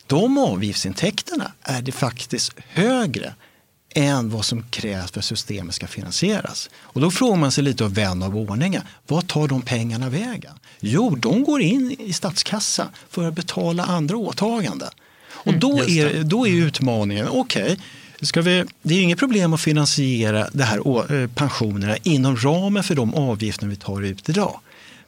[0.08, 3.34] De avgiftsintäkterna är det faktiskt högre
[3.96, 6.70] än vad som krävs för att systemet ska finansieras.
[6.78, 10.54] Och då frågar man sig lite av vän av ordningen, vad tar de pengarna vägen?
[10.80, 14.90] Jo, de går in i statskassan för att betala andra åtaganden.
[15.28, 17.78] Och då, är, då är utmaningen, okej,
[18.22, 23.14] okay, det är inget problem att finansiera det här eh, pensionerna inom ramen för de
[23.14, 24.60] avgifter vi tar ut idag.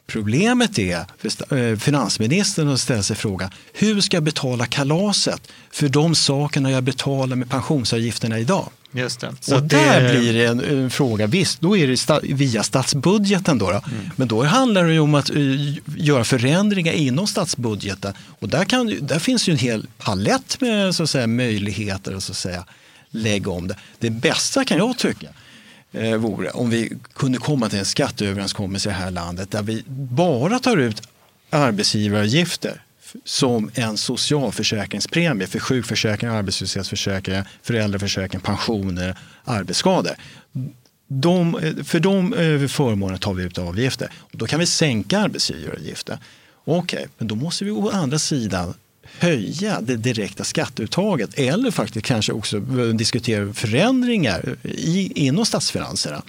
[0.08, 1.04] Problemet är
[1.50, 6.84] eh, finansministern att ställa sig frågan hur ska jag betala kalaset för de sakerna jag
[6.84, 8.70] betalar med pensionsavgifterna idag?
[8.92, 9.34] Just det.
[9.40, 10.10] Så och där det...
[10.10, 13.80] blir det en, en, fråga, visst då är det sta, via statsbudgeten då, då.
[13.90, 14.10] Mm.
[14.16, 19.18] men då handlar det om att uh, göra förändringar inom statsbudgeten och där, kan, där
[19.18, 22.64] finns ju en hel palett med så att säga, möjligheter att så att säga,
[23.10, 23.76] lägga om det.
[23.98, 25.28] Det bästa kan jag tycka
[25.92, 29.84] eh, vore om vi kunde komma till en skatteöverenskommelse i det här landet där vi
[29.88, 31.02] bara tar ut
[31.50, 32.82] arbetsgivaravgifter
[33.24, 40.12] som en socialförsäkringspremie för sjukförsäkring, arbetslöshetsförsäkring, föräldraförsäkring, pensioner, arbetsskador.
[41.06, 44.12] De, för de eh, förmånerna tar vi ut avgifter.
[44.32, 46.18] Då kan vi sänka arbetsgivaravgiften.
[46.64, 48.74] Okej, okay, men då måste vi å andra sidan
[49.18, 52.60] höja det direkta skatteuttaget eller faktiskt kanske också
[52.94, 56.22] diskutera förändringar i, inom statsfinanserna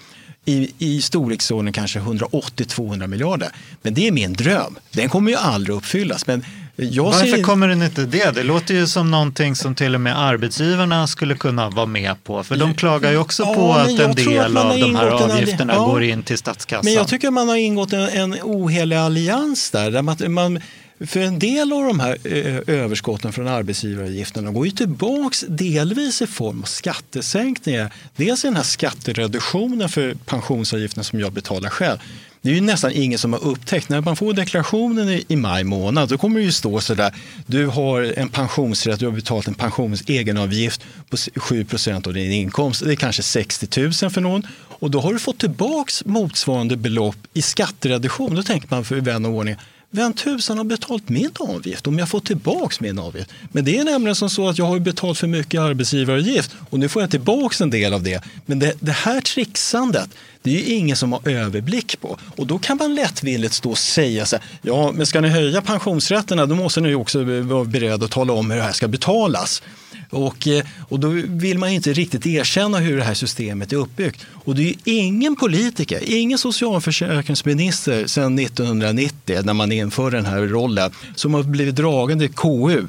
[0.46, 3.50] i, i storleksordning kanske 180-200 miljarder.
[3.82, 4.80] Men det är min dröm.
[4.92, 6.28] Den kommer ju aldrig uppfyllas.
[6.28, 7.44] Men Varför ser...
[7.44, 8.32] kommer den inte det?
[8.32, 12.44] Det låter ju som någonting som till och med arbetsgivarna skulle kunna vara med på.
[12.44, 15.74] För de klagar ju också ja, på att en del att av de här avgifterna
[15.74, 16.86] ja, går in till statskassan.
[16.86, 19.92] Men jag tycker man har ingått en, en ohelig allians där.
[19.92, 20.60] där man, man
[21.08, 26.28] för en del av de här eh, överskotten från arbetsgivaravgifterna går ju tillbaks delvis i
[26.28, 27.94] form av skattesänkningar.
[28.16, 31.98] Dels den här skattereduktionen för pensionsavgiften som jag betalar själv.
[32.42, 33.90] Det är ju nästan ingen som har upptäckt.
[33.90, 37.14] När man får deklarationen i, maj månad då kommer det ju stå så där.
[37.46, 42.86] Du har en pensionsrätt, du har betalat en pensionsegenavgift på 7% av din inkomst.
[42.86, 44.48] Det är kanske 60 000 för någon.
[44.60, 48.36] Och då har du fått tillbaks motsvarande belopp i skattereduktion.
[48.36, 49.56] Då tänker man för vän och ordning
[49.92, 53.32] vem tusan har betalt min avgift om jag får tillbaka min avgift?
[53.52, 56.90] Men det är nämligen som så att jag har betalt för mycket arbetsgivaravgift och nu
[56.90, 58.24] får jag tillbaka en del av det.
[58.46, 60.10] Men det, det här trixandet,
[60.42, 62.18] det är ju ingen som har överblick på.
[62.36, 65.62] Och då kan man lättvilligt stå och säga så här, ja men ska ni höja
[65.62, 69.62] pensionsrätterna då måste ni också vara beredda att tala om hur det här ska betalas.
[70.10, 74.26] Och, eh, och då vill man inte riktigt erkänna hur det här systemet är uppbyggt.
[74.32, 80.92] Och det är ingen politiker, ingen socialförsäkringsminister sedan 1990 när man inför den här rollen
[81.16, 82.88] som har blivit dragen till KU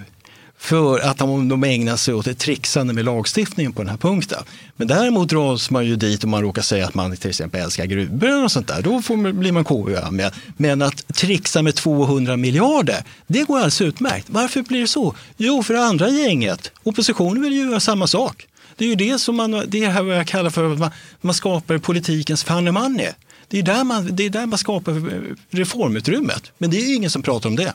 [0.61, 4.42] för att de ägnar sig åt ett trixande med lagstiftningen på den här punkten.
[4.77, 7.85] Men däremot dras man ju dit om man råkar säga att man till exempel älskar
[7.85, 8.83] gruvor och sånt där.
[8.83, 10.35] Då får, blir man KU med.
[10.57, 14.27] Men att trixa med 200 miljarder, det går alldeles utmärkt.
[14.31, 15.14] Varför blir det så?
[15.37, 18.46] Jo, för det andra gänget, oppositionen vill ju göra samma sak.
[18.77, 21.35] Det är ju det som man, det är vad jag kallar för att man, man
[21.35, 23.09] skapar politikens funny money.
[23.49, 26.53] Det är, där man, det är där man skapar reformutrymmet.
[26.59, 27.75] Men det är ingen som pratar om det.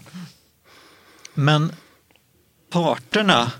[1.33, 1.71] Men
[2.69, 3.51] parterna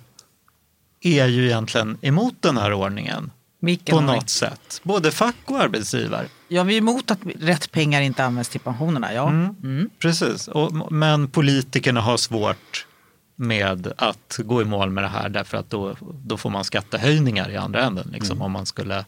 [1.02, 3.32] är ju egentligen emot den här ordningen.
[3.60, 4.82] Vilken på något sätt.
[4.84, 6.28] Både fack och arbetsgivare.
[6.48, 9.14] Ja, vi är emot att rätt pengar inte används till pensionerna.
[9.14, 9.30] Ja.
[9.30, 9.56] Mm.
[9.64, 9.90] Mm.
[10.00, 12.86] Precis, och, men politikerna har svårt
[13.36, 17.50] med att gå i mål med det här därför att då, då får man skattehöjningar
[17.50, 18.10] i andra änden.
[18.14, 18.42] Liksom, mm.
[18.42, 19.06] om, man skulle,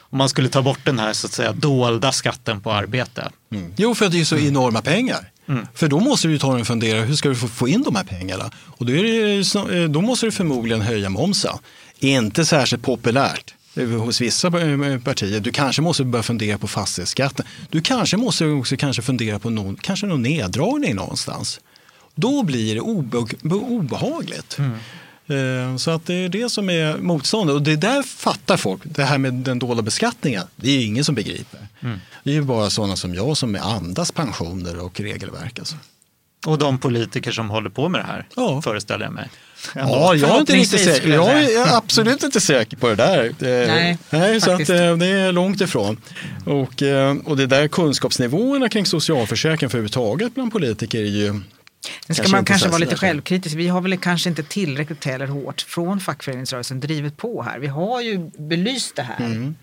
[0.00, 3.30] om man skulle ta bort den här så att säga dolda skatten på arbete.
[3.52, 3.74] Mm.
[3.76, 5.30] Jo, för det är så enorma pengar.
[5.50, 5.66] Mm.
[5.74, 8.50] För då måste du ta en fundera, hur ska du få in de här pengarna?
[8.66, 11.58] Och då, det, då måste du förmodligen höja momsen.
[11.98, 14.50] Inte särskilt populärt hos vissa
[15.04, 15.40] partier.
[15.40, 17.46] Du kanske måste börja fundera på fastighetsskatten.
[17.70, 21.60] Du kanske måste också kanske fundera på någon, kanske någon neddragning någonstans.
[22.14, 24.58] Då blir det obe, obehagligt.
[24.58, 24.78] Mm.
[25.30, 28.80] Eh, så att det är det som är motståndet och det där fattar folk.
[28.84, 31.60] Det här med den dolda beskattningen, det är ingen som begriper.
[31.80, 31.98] Mm.
[32.24, 35.58] Det är ju bara sådana som jag som andas pensioner och regelverk.
[35.58, 35.76] Alltså.
[36.46, 38.62] Och de politiker som håller på med det här, ja.
[38.62, 39.28] föreställer jag mig.
[39.74, 39.92] Ändå.
[39.94, 41.08] Ja, jag är inte riktigt säker.
[41.08, 43.32] Jag är absolut inte säker på det där.
[43.66, 46.00] Nej, Nej så att, eh, det är långt ifrån.
[46.46, 51.40] Och, eh, och det där kunskapsnivåerna kring socialförsäkring för överhuvudtaget bland politiker är ju
[52.06, 53.56] Sen ska man kanske vara lite självkritisk.
[53.56, 57.58] Vi har väl kanske inte tillräckligt heller hårt från fackföreningsrörelsen drivit på här.
[57.58, 59.26] Vi har ju belyst det här.
[59.26, 59.54] Mm.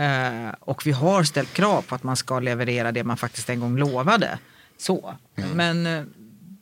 [0.00, 3.60] Uh, och vi har ställt krav på att man ska leverera det man faktiskt en
[3.60, 4.38] gång lovade.
[4.78, 5.14] Så.
[5.36, 5.50] Mm.
[5.50, 6.06] Men uh,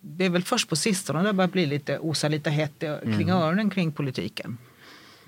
[0.00, 3.30] det är väl först på sistone det börjar bli lite, osa lite hett kring mm.
[3.30, 4.58] öronen kring politiken.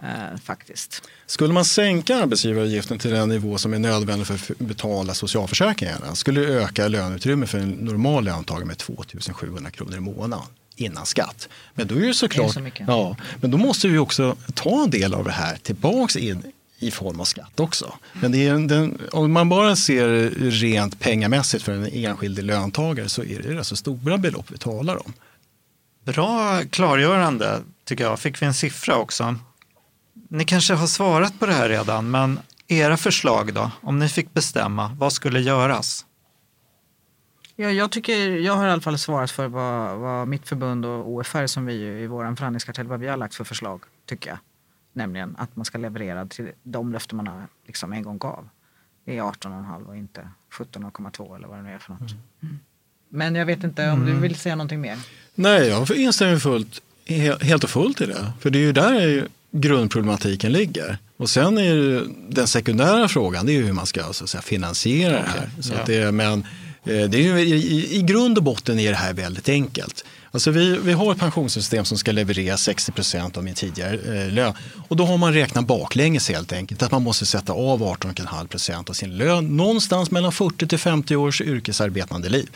[0.03, 1.03] Eh, faktiskt.
[1.27, 6.41] Skulle man sänka arbetsgivaravgiften till den nivå som är nödvändig för att betala socialförsäkringarna skulle
[6.41, 11.49] det öka löneutrymmet för en normal löntagare med 2700 kronor i månaden innan skatt.
[11.75, 12.89] Men då är det såklart, så mycket.
[12.89, 16.43] ja, men då måste vi också ta en del av det här tillbaks in
[16.79, 17.95] i form av skatt också.
[18.13, 23.09] Men det är en, den, om man bara ser rent pengamässigt för en enskild löntagare
[23.09, 25.13] så är det alltså stora belopp vi talar om.
[26.05, 28.21] Bra klargörande tycker jag.
[28.21, 29.37] Fick vi en siffra också?
[30.29, 33.71] Ni kanske har svarat på det här redan, men era förslag då?
[33.81, 36.07] Om ni fick bestämma, vad skulle göras?
[37.57, 41.09] Ja, jag, tycker, jag har i alla fall svarat för vad, vad mitt förbund och
[41.11, 44.39] OFR som vi ju i vår förhandlingskartell, vad vi har lagt för förslag, tycker jag.
[44.93, 48.49] Nämligen att man ska leverera till de löften man har, liksom en gång gav.
[49.05, 52.15] Det är 18,5 och inte 17,2 eller vad det nu är för något.
[52.43, 52.59] Mm.
[53.09, 54.99] Men jag vet inte om du vill säga någonting mer?
[55.35, 58.33] Nej, jag instämmer fullt, he- helt och fullt i det.
[58.41, 60.99] För det är ju där grundproblematiken ligger.
[61.17, 65.13] Och sen är det, den sekundära frågan det är hur man ska så säga, finansiera
[65.13, 65.51] det här.
[65.61, 65.81] Så ja.
[65.87, 66.47] det, men
[66.85, 70.05] eh, det är i, I grund och botten är det här väldigt enkelt.
[70.31, 74.33] Alltså vi, vi har ett pensionssystem som ska leverera 60 procent av min tidigare eh,
[74.33, 74.55] lön.
[74.89, 76.83] Och då har man räknat baklänges helt enkelt.
[76.83, 81.17] Att man måste sätta av 18,5 procent av sin lön någonstans mellan 40 till 50
[81.17, 82.49] års yrkesarbetande liv.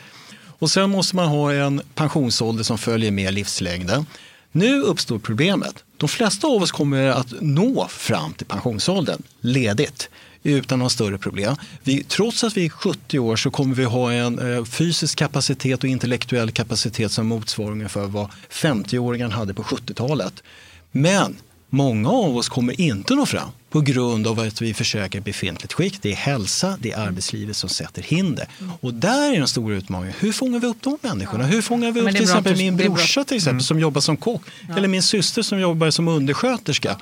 [0.61, 4.07] Och sen måste man ha en pensionsålder som följer med livslängden.
[4.53, 5.85] Nu uppstår problemet.
[5.97, 10.09] De flesta av oss kommer att nå fram till pensionsåldern ledigt
[10.43, 11.57] utan några större problem.
[11.83, 15.85] Vi, trots att vi är 70 år så kommer vi ha en eh, fysisk kapacitet
[15.85, 20.43] och intellektuell kapacitet som motsvarar ungefär vad 50-åringen hade på 70-talet.
[20.91, 21.37] Men
[21.71, 26.03] många av oss kommer inte nå fram på grund av att vi försöker befintligt skick.
[26.03, 28.49] Det är hälsa, det är arbetslivet som sätter hinder.
[28.81, 30.15] Och där är den stora utmaningen.
[30.19, 31.45] Hur fångar vi upp de människorna?
[31.45, 34.43] Hur fångar vi upp till exempel min brorsa till exempel som jobbar som kock
[34.77, 36.97] eller min syster som jobbar som undersköterska.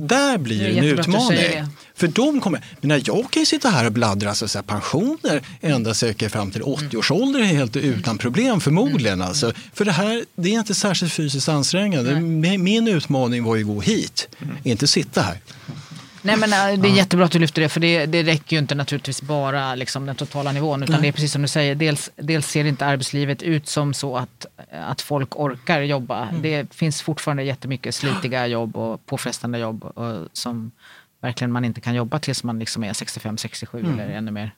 [0.00, 1.38] Där blir Det en utmaning.
[1.94, 5.42] För de kommer, men när jag kan ju sitta här och bladdra så säga, pensioner
[5.60, 9.22] ända säkert fram till 80-årsåldern helt utan problem förmodligen.
[9.22, 9.52] Alltså.
[9.74, 12.20] För det här det är inte särskilt fysiskt ansträngande.
[12.20, 14.28] Min- Min utmaning var ju att gå hit,
[14.64, 15.38] inte sitta här.
[16.22, 18.60] Nej men äh, det är jättebra att du lyfter det för det, det räcker ju
[18.60, 22.10] inte naturligtvis bara liksom, den totala nivån utan det är precis som du säger, dels,
[22.16, 26.28] dels ser inte arbetslivet ut som så att, att folk orkar jobba.
[26.42, 30.70] Det finns fortfarande jättemycket slitiga jobb och påfrestande jobb och, som
[31.20, 34.54] verkligen man inte kan jobba tills man liksom är 65-67 eller ännu mer.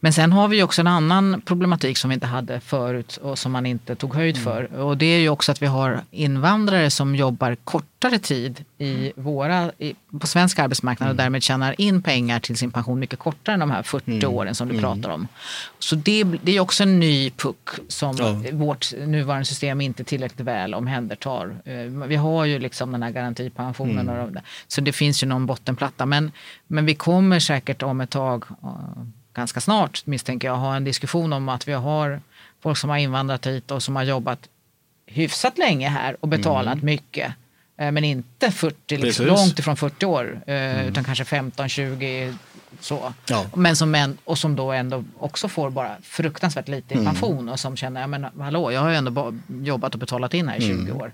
[0.00, 3.52] Men sen har vi också en annan problematik som vi inte hade förut och som
[3.52, 4.74] man inte tog höjd för.
[4.74, 9.72] Och det är ju också att vi har invandrare som jobbar kortare tid i våra,
[9.78, 13.60] i, på svensk arbetsmarknad och därmed tjänar in pengar till sin pension mycket kortare än
[13.60, 15.28] de här 40 åren som du pratar om.
[15.78, 18.42] Så det, det är också en ny puck som Ja.
[18.52, 21.56] vårt nuvarande system inte tillräckligt väl omhändertar.
[21.64, 21.74] Eh,
[22.08, 24.42] Vi har ju liksom den här garantipensionen och de där.
[24.68, 26.06] så det finns ju någon bottenplatta.
[26.06, 26.32] Men,
[26.66, 28.44] men vi kommer säkert om ett tag,
[29.34, 32.20] ganska snart misstänker jag, ha en diskussion om att vi har
[32.62, 34.48] folk som har invandrat hit och som har jobbat
[35.06, 37.32] hyfsat länge här och betalat mycket.
[37.78, 42.34] Eh, Men inte 40, liksom, långt ifrån 40 år, eh, utan kanske 15, 20
[42.80, 43.12] så.
[43.28, 43.44] Ja.
[43.54, 47.06] Men som en, och som då ändå också får bara fruktansvärt lite i Mm.
[47.14, 49.32] pension och som känner, ja men hallå, jag har ju ändå ba-
[49.62, 50.96] jobbat och betalat in här i 20 Mm.
[50.96, 51.12] år.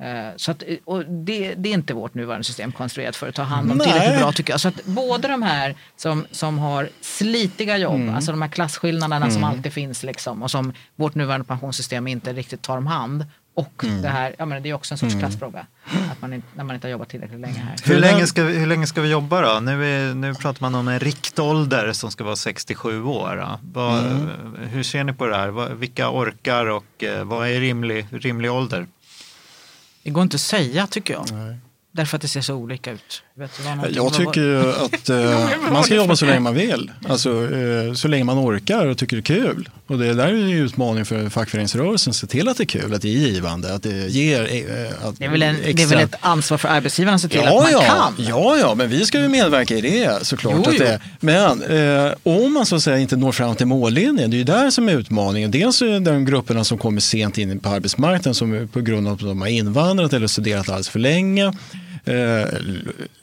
[0.00, 3.42] Eh, Så att, och det, det är inte vårt nuvarande system konstruerat för att ta
[3.42, 3.86] hand om Nej.
[3.86, 4.60] tillräckligt bra tycker jag.
[4.60, 8.14] Så att både de här som, som har slitiga jobb, Mm.
[8.14, 12.62] alltså de här klasskillnaderna som alltid finns liksom, och som vårt nuvarande pensionssystem inte riktigt
[12.62, 13.26] tar om hand.
[13.56, 14.02] Och Mm.
[14.02, 15.66] det här, ja men det är också en sorts klassfråga.
[16.12, 17.76] Att man inte, när man inte har jobbat tillräckligt länge här.
[17.84, 19.60] Hur länge, ska vi, hur länge ska vi jobba då?
[19.60, 23.48] Nu, är, nu pratar man om en riktålder som ska vara 67 år.
[23.72, 24.28] Vad, Mm.
[24.70, 25.74] Hur ser ni på det här?
[25.74, 28.86] Vilka orkar och eh, vad är rimlig, rimlig ålder?
[30.02, 31.26] Det går inte att säga tycker jag.
[31.96, 33.22] Därför att det ser så olika ut.
[33.90, 36.90] Jag tycker ju att eh, man ska jobba så länge man vill.
[37.08, 39.68] Alltså, eh, så länge man orkar och tycker det är kul.
[39.86, 42.14] Och det där är en utmaning för fackföreningsrörelsen.
[42.14, 45.18] Se till att det är kul, att det är givande, att det ger eh, att
[45.18, 47.40] Det är, väl en, det är extra- väl ett ansvar för arbetsgivaren att se till
[47.44, 47.80] Ja, att man ja,
[48.16, 48.26] kan.
[48.26, 50.54] ja, ja, men vi ska ju medverka i det såklart.
[50.66, 51.00] Jo, det.
[51.20, 54.44] Men eh, om man så att säga inte når fram till mållinjen, det är ju
[54.44, 55.50] där som är utmaningen.
[55.50, 59.20] Dels är de grupperna som kommer sent in på arbetsmarknaden som på grund av att
[59.20, 61.52] de har invandrat eller studerat alldeles för länge.
[62.06, 62.44] Eh,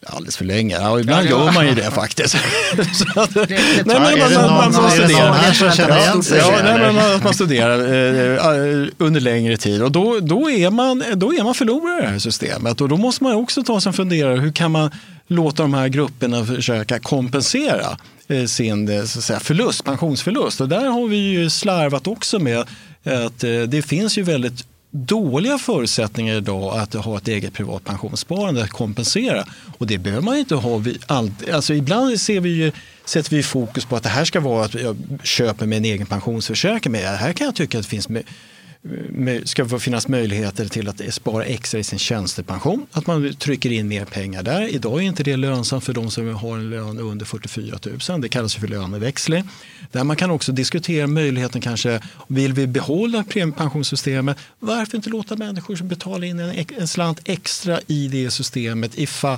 [0.05, 2.35] alldeles för länge, ja, ibland Ja, gör man ju det faktiskt.
[3.15, 5.27] att, det men man, det man, någon- man, man det studerar.
[5.27, 6.37] någon här som känner igen sig?
[6.37, 10.49] Ja, nej, men man, att man studerar eh, eh, under längre tid och då, då,
[10.51, 13.63] är man, då är man förlorare i det här systemet och då måste man också
[13.63, 14.91] ta sig en funderare hur kan man
[15.27, 17.97] låta de här grupperna försöka kompensera
[18.27, 22.39] eh, sin eh, så att säga, förlust, pensionsförlust och där har vi ju slarvat också
[22.39, 22.59] med
[23.03, 28.63] att eh, det finns ju väldigt dåliga förutsättningar idag att ha ett eget privat pensionssparande
[28.63, 29.45] att kompensera.
[29.77, 30.77] Och det behöver man inte ha.
[30.77, 31.03] Vid.
[31.51, 32.71] Alltså ibland ser vi ju,
[33.05, 36.05] sätter vi fokus på att det här ska vara att jag köper med en egen
[36.05, 36.91] pensionsförsäkring.
[36.91, 38.09] Men här kan jag tycka att det finns
[39.43, 42.87] ska det finnas möjligheter till att spara extra i sin tjänstepension.
[42.91, 44.67] Att man trycker in mer pengar där.
[44.67, 47.77] Idag är inte det lönsamt för de som har en lön under 44
[48.09, 48.21] 000.
[48.21, 49.43] Det kallas för löneväxling.
[49.91, 54.37] Där man kan också diskutera möjligheten kanske, vill vi behålla premiepensionssystemet?
[54.59, 59.37] Varför inte låta människor som betalar in en, en slant extra i det systemet ifall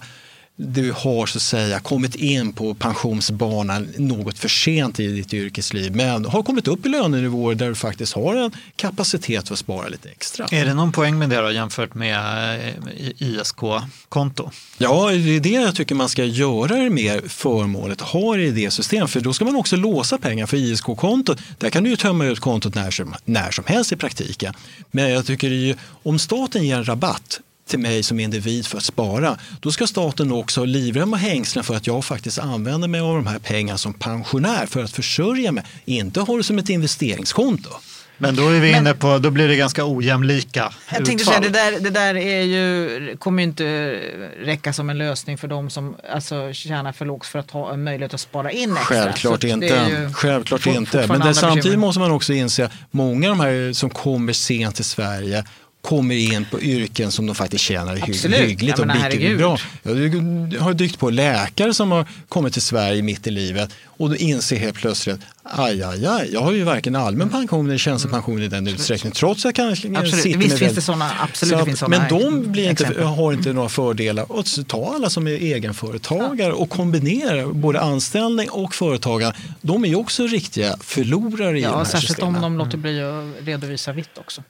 [0.56, 5.96] du har så att säga kommit in på pensionsbanan något för sent i ditt yrkesliv
[5.96, 9.88] men har kommit upp i lönenivåer där du faktiskt har en kapacitet för att spara
[9.88, 10.48] lite extra.
[10.52, 12.20] Är det någon poäng med det då jämfört med
[12.68, 14.52] eh, ISK-konto?
[14.78, 18.52] Ja, det är det jag tycker man ska göra det mer förmånligt, ha det i
[18.52, 21.40] det systemet för då ska man också låsa pengar för ISK-kontot.
[21.58, 24.54] Där kan du ju tömma ut kontot när som, när som helst i praktiken.
[24.92, 28.84] Men jag tycker ju, om staten ger en rabatt till mig som individ för att
[28.84, 33.02] spara, då ska staten också ha livrem och hängslen för att jag faktiskt använder mig
[33.02, 36.70] av de här pengarna som pensionär för att försörja mig, inte ha det som ett
[36.70, 37.70] investeringskonto.
[38.18, 41.06] Men då är vi inne på, då blir det ganska ojämlika Jag utfall.
[41.06, 44.00] tänkte säga, det där, det där är ju, kommer ju inte
[44.40, 47.84] räcka som en lösning för de som alltså, tjänar för lågt för att ha en
[47.84, 48.96] möjlighet att spara in extra.
[48.96, 49.66] Självklart inte.
[49.90, 51.08] ju Självklart inte.
[51.08, 51.78] Men det, samtidigt bekymmer.
[51.78, 55.44] måste man också inse att många av de här som kommer sent till Sverige
[55.88, 58.40] kommer in på yrken som de faktiskt tjänar Absolut.
[58.40, 59.38] hyggligt Ja, och herregud.
[59.38, 59.58] bra.
[59.84, 64.16] Jag har dykt på läkare som har kommit till Sverige mitt i livet och då
[64.16, 68.48] inser helt plötsligt aj, aj, aj, jag har ju varken allmän pension eller tjänstepension i
[68.48, 70.24] den utsträckningen trots att jag kanske Absolut.
[70.24, 72.84] sitter Visst med finns det sådana, absolut det att- finns såna men de blir inte,
[72.84, 73.06] exempel.
[73.06, 74.32] har inte några fördelar.
[74.32, 79.34] Och så ta alla som är egenföretagare och kombinera både anställning och företagare.
[79.62, 82.36] De är ju också riktiga förlorare i de Ja, här särskilt systemen.
[82.36, 84.44] om de låter bli att redovisa vitt också.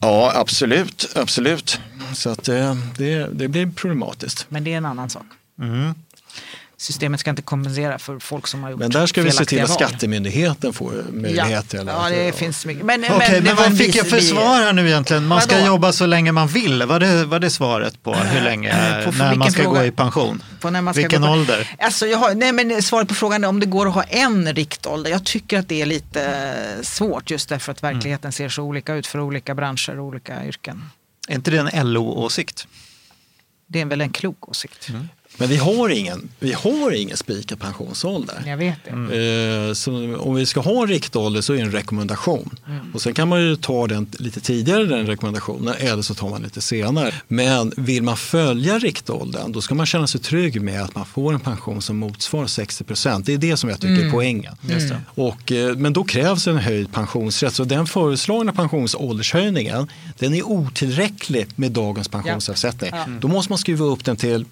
[0.00, 1.12] Ja, absolut.
[1.16, 1.80] absolut.
[2.14, 4.46] Så att det, det, det blir problematiskt.
[4.48, 5.26] Men det är en annan sak.
[5.60, 5.94] Mm.
[6.80, 9.58] Systemet ska inte kompensera för folk som har gjort Men där ska vi se till
[9.58, 9.90] felaktiga att.
[9.90, 12.84] Skattemyndigheten får möjlighet Ja, ja, det finns mycket.
[12.84, 15.26] Men, Okej, men, det var en vad fick jag för svar här nu egentligen?
[15.26, 15.66] Man ska Vadå?
[15.66, 16.82] jobba så länge man vill.
[16.82, 19.80] Var det, var det svaret på hur länge, Eh, på- när man ska fråga?
[19.80, 20.42] gå i pension?
[20.60, 21.76] På när man ska Vilken gå på- ålder?
[21.78, 24.54] Alltså jag har, nej men svaret på frågan är om det går att ha en
[24.54, 25.10] riktålder.
[25.10, 28.94] Jag tycker att det är lite eh, svårt just därför att verkligheten ser så olika
[28.94, 30.84] ut för olika branscher och olika yrken.
[31.28, 32.66] Är inte det en LO-åsikt?
[33.66, 34.88] Det är väl en klok åsikt.
[35.38, 38.42] Men vi har ingen, vi har ingen spikad pensionsålder.
[38.46, 39.68] Jag vet det.
[39.68, 42.58] Eh, Så om vi ska ha en riktålder så är det en rekommendation.
[42.94, 46.42] Och sen kan man ju ta den lite tidigare den rekommendationen eller så tar man
[46.42, 47.14] lite senare.
[47.28, 51.32] Men vill man följa riktåldern då ska man känna sig trygg med att man får
[51.32, 53.26] en pension som motsvarar 60 procent.
[53.26, 54.54] Det är det som jag tycker är poängen.
[55.14, 57.54] Och, eh, men då krävs en höjd pensionsrätt.
[57.54, 62.90] Så den föreslagna pensionsåldershöjningen den är otillräcklig med dagens pensionsavsättning.
[63.20, 64.44] Då måste man skruva upp den till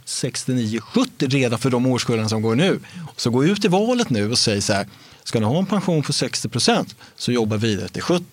[0.80, 2.80] 10-70 redan för de årskullarna som går nu.
[3.16, 4.86] Så gå ut i valet nu och säg så här,
[5.24, 8.24] ska ni ha en pension på 60 procent så jobba vidare till 70.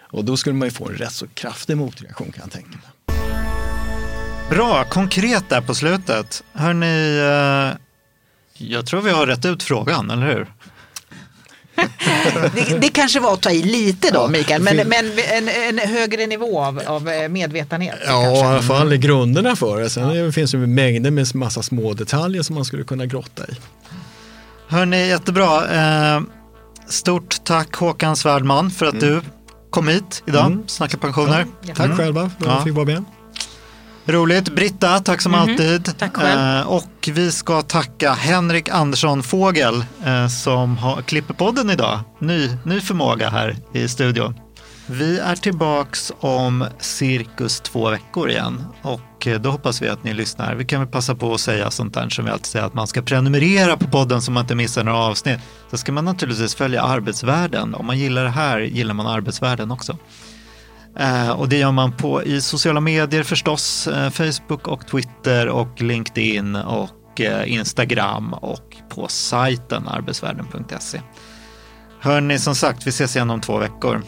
[0.00, 3.18] Och då skulle man ju få en rätt så kraftig motreaktion kan jag tänka mig.
[4.50, 6.44] Bra, konkret där på slutet.
[6.52, 7.78] Hörni, eh,
[8.68, 10.52] jag tror vi har rätt ut frågan, eller hur?
[12.54, 15.78] Det, det kanske var att ta i lite då Ja, Mikael, men, men en, en
[15.88, 17.98] högre nivå av, av eh, medvetenhet.
[18.06, 18.44] Ja, kanske.
[18.44, 19.90] i alla fall i grunderna för det.
[19.90, 23.54] Sen det finns det mängder med massa små detaljer som man skulle kunna grotta i.
[24.68, 25.70] Hörni, jättebra.
[26.16, 26.20] Eh,
[26.88, 29.20] Stort tack Håkan Svärdman för att du
[29.70, 30.62] kom hit idag, Mm.
[30.66, 31.46] snacka pensioner.
[31.74, 32.54] Tack själva för att Ja.
[32.54, 33.04] jag fick vara med.
[34.06, 34.54] Roligt.
[34.54, 35.98] Britta, tack som alltid.
[35.98, 36.40] Tack själv.
[36.40, 42.00] Eh, och vi ska tacka Henrik Andersson Fågel eh, som har, klipper podden idag.
[42.18, 44.34] Ny, ny förmåga här i studion.
[44.86, 50.14] Vi är tillbaks om cirkus två veckor igen och eh, då hoppas vi att ni
[50.14, 50.54] lyssnar.
[50.54, 52.86] Vi kan väl passa på att säga sånt där som vi alltid säger att man
[52.86, 55.40] ska prenumerera på podden så man inte missar några avsnitt.
[55.70, 57.74] Så ska man naturligtvis följa arbetsvärlden.
[57.74, 59.98] Om man gillar det här gillar man arbetsvärlden också.
[60.98, 65.82] Eh, och det gör man på i sociala medier förstås, eh, Facebook och Twitter och
[65.82, 71.00] LinkedIn och eh, Instagram och på sajten arbetsvärlden.se.
[72.00, 74.02] Hörni, som sagt, vi ses igen om två veckor.